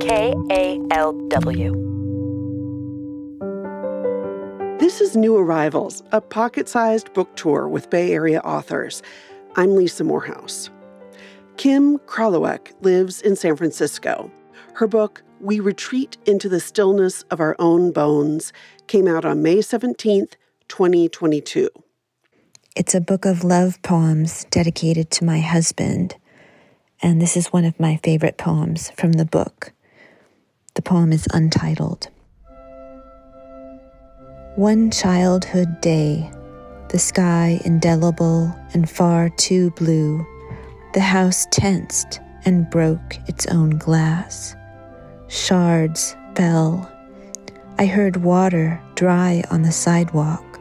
[0.00, 1.76] KALW.
[4.78, 9.02] This is New Arrivals, a pocket sized book tour with Bay Area authors.
[9.56, 10.70] I'm Lisa Morehouse.
[11.58, 14.32] Kim Kralowek lives in San Francisco.
[14.72, 18.54] Her book, We Retreat into the Stillness of Our Own Bones,
[18.86, 20.32] came out on May 17th,
[20.68, 21.68] 2022.
[22.74, 26.16] It's a book of love poems dedicated to my husband,
[27.02, 29.74] and this is one of my favorite poems from the book.
[30.80, 32.08] The poem is untitled.
[34.56, 36.32] One childhood day,
[36.88, 40.26] the sky indelible and far too blue,
[40.94, 44.56] the house tensed and broke its own glass.
[45.28, 46.90] Shards fell.
[47.78, 50.58] I heard water dry on the sidewalk.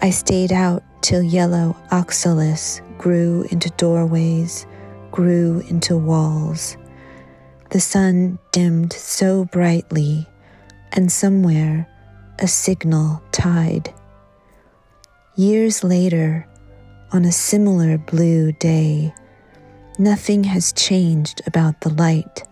[0.00, 4.66] I stayed out till yellow oxalis grew into doorways,
[5.10, 6.78] grew into walls.
[7.76, 10.26] The sun dimmed so brightly,
[10.92, 11.86] and somewhere
[12.38, 13.92] a signal tied.
[15.36, 16.48] Years later,
[17.12, 19.12] on a similar blue day,
[19.98, 22.44] nothing has changed about the light,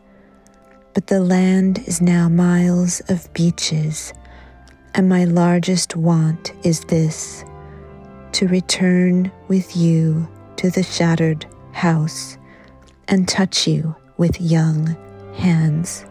[0.92, 4.12] but the land is now miles of beaches,
[4.95, 7.47] and my largest want is this
[8.33, 12.36] to return with you to the shattered house
[13.08, 14.95] and touch you with young
[15.36, 16.06] hands.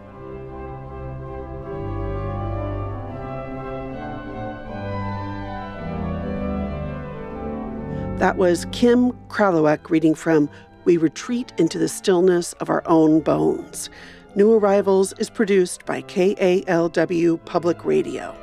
[8.20, 10.48] That was Kim Kralowek reading from
[10.84, 13.90] We Retreat into the Stillness of Our Own Bones.
[14.36, 18.34] New Arrivals is produced by KALW Public Radio.